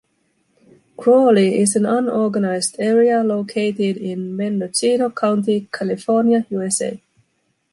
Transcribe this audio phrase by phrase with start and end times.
[0.97, 6.99] Crawley is an unorganized area located in Mendocino County, California, USA.